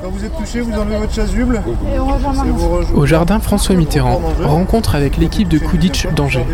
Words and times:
Quand 0.00 0.10
vous 0.10 0.24
êtes 0.24 0.36
touché, 0.36 0.60
vous 0.60 0.72
enlevez 0.78 0.96
votre 0.96 1.12
chasuble. 1.12 1.60
Et 1.92 1.98
on 1.98 2.06
rejoint. 2.06 2.44
Au 2.94 3.06
jardin 3.06 3.40
François 3.40 3.74
Mitterrand, 3.74 4.20
rencontre 4.42 4.94
avec 4.94 5.16
l'équipe 5.16 5.48
de 5.48 5.58
Kuditch 5.58 6.06
d'Angers. 6.08 6.46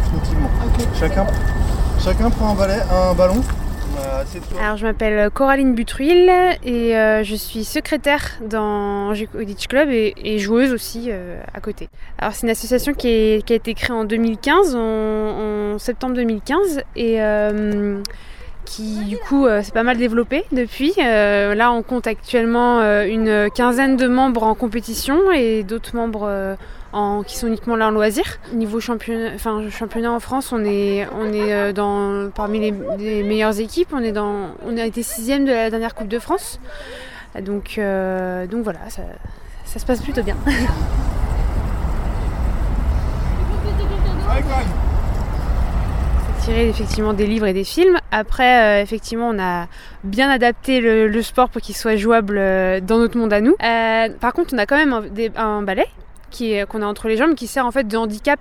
Chacun, 0.99 1.27
chacun 2.03 2.31
prend 2.31 2.53
un, 2.53 2.55
balai, 2.55 2.79
un 2.91 3.15
ballon. 3.15 3.43
Alors 4.61 4.77
je 4.77 4.87
m'appelle 4.87 5.31
Coraline 5.31 5.75
Butruil 5.75 6.29
et 6.65 6.97
euh, 6.97 7.23
je 7.23 7.35
suis 7.35 7.65
secrétaire 7.65 8.23
dans 8.49 9.09
Angers 9.11 9.27
Quidditch 9.29 9.67
Club 9.69 9.91
et, 9.91 10.15
et 10.25 10.39
joueuse 10.39 10.73
aussi 10.73 11.07
euh, 11.11 11.41
à 11.53 11.61
côté. 11.61 11.89
Alors 12.19 12.33
c'est 12.35 12.47
une 12.47 12.51
association 12.51 12.93
qui, 12.95 13.09
est- 13.09 13.45
qui 13.47 13.53
a 13.53 13.57
été 13.57 13.75
créée 13.75 13.95
en 13.95 14.05
2015, 14.05 14.75
en, 14.75 14.79
en 15.75 15.79
septembre 15.79 16.15
2015 16.17 16.81
et 16.97 17.23
euh, 17.23 18.01
qui 18.65 19.05
du 19.05 19.19
coup 19.19 19.47
euh, 19.47 19.63
s'est 19.63 19.73
pas 19.73 19.83
mal 19.83 19.97
développée 19.97 20.45
depuis. 20.53 20.93
Euh, 20.99 21.55
là 21.55 21.73
on 21.73 21.83
compte 21.83 22.07
actuellement 22.07 22.81
euh, 22.81 23.05
une 23.05 23.51
quinzaine 23.51 23.97
de 23.97 24.07
membres 24.07 24.43
en 24.43 24.55
compétition 24.55 25.33
et 25.33 25.63
d'autres 25.63 25.95
membres 25.95 26.57
qui 27.27 27.37
sont 27.37 27.49
uniquement 27.49 27.77
là 27.77 27.89
en 27.89 27.91
loisir. 27.91 28.25
Niveau 28.53 28.79
championnat, 28.79 30.13
en 30.13 30.21
France, 30.21 30.53
on 30.53 30.65
est, 30.65 31.07
parmi 32.35 32.61
les, 32.61 33.23
meilleures 33.25 33.59
équipes. 33.59 33.89
On, 33.93 33.99
est 33.99 34.13
dans, 34.13 34.51
on 34.65 34.77
a 34.77 34.85
été 34.85 35.03
sixième 35.03 35.45
de 35.45 35.51
la 35.51 35.71
dernière 35.71 35.97
Coupe 35.97 36.07
de 36.07 36.21
France. 36.21 36.61
Donc, 37.43 37.81
donc 37.81 38.63
voilà, 38.63 38.79
ça 39.65 39.81
se 39.81 39.85
passe 39.85 40.03
plutôt 40.03 40.23
bien. 40.23 40.37
C'est 46.34 46.34
tiré 46.45 46.69
effectivement 46.69 47.15
des 47.15 47.27
livres 47.27 47.47
et 47.47 47.53
des 47.55 47.65
films. 47.65 47.99
Après, 48.11 48.81
euh, 48.81 48.83
effectivement, 48.83 49.31
on 49.31 49.39
a 49.39 49.67
bien 50.03 50.29
adapté 50.29 50.81
le, 50.81 51.23
sport 51.23 51.49
pour 51.49 51.63
qu'il 51.63 51.75
soit 51.75 51.97
jouable 51.97 52.37
euh, 52.39 52.81
dans 52.81 52.99
notre 52.99 53.17
monde 53.17 53.33
à 53.33 53.41
nous. 53.41 53.57
Euh, 53.63 54.09
par 54.21 54.33
contre, 54.35 54.53
on 54.55 54.59
a 54.59 54.67
quand 54.67 54.77
même 54.77 54.93
un, 54.93 55.01
des- 55.03 55.33
un 55.37 55.63
balai 55.63 55.87
qu'on 56.69 56.83
a 56.83 56.87
entre 56.87 57.07
les 57.09 57.17
jambes 57.17 57.35
qui 57.37 57.47
sert 57.47 57.65
en 57.65 57.71
fait 57.71 57.87
de 57.87 57.97
handicap 57.97 58.41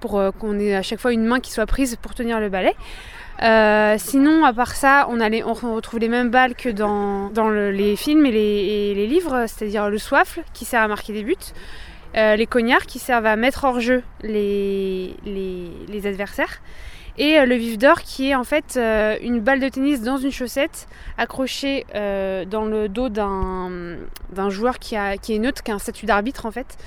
pour 0.00 0.20
qu'on 0.40 0.58
ait 0.58 0.74
à 0.74 0.82
chaque 0.82 0.98
fois 0.98 1.12
une 1.12 1.24
main 1.24 1.38
qui 1.38 1.52
soit 1.52 1.66
prise 1.66 1.96
pour 1.96 2.14
tenir 2.14 2.40
le 2.40 2.48
balai. 2.48 2.74
Sinon, 3.98 4.44
à 4.44 4.52
part 4.52 4.74
ça, 4.74 5.06
on, 5.08 5.20
a 5.20 5.30
on 5.44 5.74
retrouve 5.74 6.00
les 6.00 6.08
mêmes 6.08 6.30
balles 6.30 6.56
que 6.56 6.68
dans, 6.68 7.30
dans 7.30 7.48
le- 7.48 7.70
les 7.70 7.94
films 7.94 8.26
et 8.26 8.32
les, 8.32 8.40
et 8.40 8.94
les 8.94 9.06
livres, 9.06 9.44
c'est-à-dire 9.46 9.88
le 9.88 9.98
soifle 9.98 10.42
qui 10.52 10.64
sert 10.64 10.82
à 10.82 10.88
marquer 10.88 11.12
des 11.12 11.22
buts, 11.22 11.36
euh, 12.16 12.36
les 12.36 12.46
cognards 12.46 12.86
qui 12.86 12.98
servent 12.98 13.26
à 13.26 13.36
mettre 13.36 13.64
hors 13.64 13.80
jeu 13.80 14.02
les, 14.22 15.14
adversaires, 16.04 16.60
et 17.18 17.38
euh, 17.38 17.46
le 17.46 17.54
vif 17.56 17.78
d'or 17.78 18.00
qui 18.02 18.30
est 18.30 18.34
en 18.34 18.44
fait 18.44 18.76
euh, 18.76 19.16
une 19.22 19.40
balle 19.40 19.60
de 19.60 19.68
tennis 19.68 20.02
dans 20.02 20.16
une 20.16 20.30
chaussette 20.30 20.86
accrochée 21.18 21.84
dans 21.94 22.64
le 22.64 22.88
dos 22.88 23.08
d'un 23.08 24.50
joueur 24.50 24.78
qui, 24.78 24.96
a, 24.96 25.16
qui 25.16 25.34
est 25.34 25.38
neutre, 25.38 25.62
qui 25.62 25.70
a 25.70 25.74
un 25.74 25.78
statut 25.78 26.06
d'arbitre 26.06 26.46
en 26.46 26.50
fait, 26.50 26.78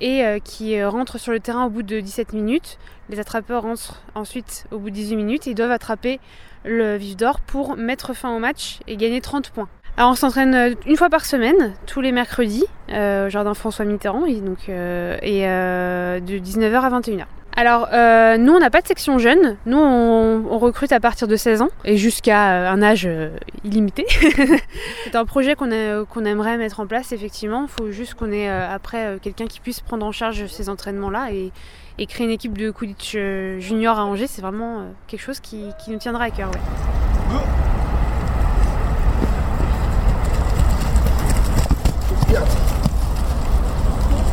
et 0.00 0.22
qui 0.44 0.82
rentre 0.84 1.18
sur 1.18 1.32
le 1.32 1.40
terrain 1.40 1.66
au 1.66 1.70
bout 1.70 1.82
de 1.82 2.00
17 2.00 2.32
minutes. 2.34 2.78
Les 3.08 3.20
attrapeurs 3.20 3.62
rentrent 3.62 4.02
ensuite 4.14 4.66
au 4.70 4.78
bout 4.78 4.90
de 4.90 4.94
18 4.96 5.16
minutes 5.16 5.46
et 5.46 5.54
doivent 5.54 5.70
attraper 5.70 6.20
le 6.64 6.96
vif 6.96 7.16
d'or 7.16 7.40
pour 7.40 7.76
mettre 7.76 8.12
fin 8.12 8.34
au 8.34 8.38
match 8.38 8.80
et 8.86 8.96
gagner 8.96 9.20
30 9.20 9.50
points. 9.50 9.68
Alors 9.96 10.10
on 10.10 10.14
s'entraîne 10.14 10.54
euh, 10.54 10.74
une 10.86 10.96
fois 10.96 11.08
par 11.08 11.24
semaine, 11.24 11.74
tous 11.86 12.00
les 12.00 12.12
mercredis, 12.12 12.64
euh, 12.90 13.26
au 13.26 13.30
jardin 13.30 13.54
François 13.54 13.84
Mitterrand, 13.84 14.26
et, 14.26 14.40
donc, 14.40 14.68
euh, 14.68 15.16
et 15.22 15.46
euh, 15.46 16.20
de 16.20 16.38
19h 16.38 16.80
à 16.80 17.00
21h. 17.00 17.24
Alors, 17.58 17.88
euh, 17.94 18.36
nous, 18.36 18.52
on 18.52 18.58
n'a 18.58 18.68
pas 18.68 18.82
de 18.82 18.86
section 18.86 19.18
jeune. 19.18 19.56
Nous, 19.64 19.78
on, 19.78 20.58
recrute 20.58 20.92
à 20.92 21.00
partir 21.00 21.26
de 21.26 21.36
16 21.36 21.62
ans 21.62 21.70
et 21.86 21.96
jusqu'à 21.96 22.50
euh, 22.50 22.70
un 22.70 22.82
âge 22.82 23.06
euh, 23.06 23.30
illimité. 23.64 24.04
C'est 25.04 25.16
un 25.16 25.24
projet 25.24 25.54
qu'on 25.54 25.70
qu'on 26.04 26.24
aimerait 26.26 26.58
mettre 26.58 26.80
en 26.80 26.86
place, 26.86 27.12
effectivement. 27.12 27.62
Il 27.62 27.68
faut 27.68 27.90
juste 27.90 28.14
qu'on 28.14 28.30
ait 28.30 28.50
euh, 28.50 28.70
après 28.70 29.06
euh, 29.06 29.18
quelqu'un 29.20 29.46
qui 29.46 29.60
puisse 29.60 29.80
prendre 29.80 30.04
en 30.04 30.12
charge 30.12 30.46
ces 30.46 30.68
entraînements-là 30.68 31.30
et, 31.32 31.52
créer 32.06 32.26
une 32.26 32.32
équipe 32.32 32.58
de 32.58 32.70
Quidditch 32.70 33.14
euh, 33.16 33.58
junior 33.58 33.98
à 33.98 34.04
Angers. 34.04 34.26
C'est 34.26 34.42
vraiment 34.42 34.80
euh, 34.80 34.82
quelque 35.06 35.22
chose 35.22 35.40
qui, 35.40 35.64
nous 35.88 35.98
tiendra 35.98 36.24
à 36.24 36.30
cœur. 36.30 36.50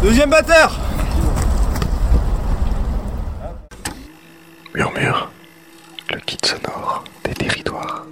Deuxième 0.03 0.29
batteur 0.29 0.77
Murmure, 4.75 5.31
le 6.13 6.19
kit 6.19 6.37
sonore 6.43 7.05
des 7.23 7.33
territoires. 7.33 8.05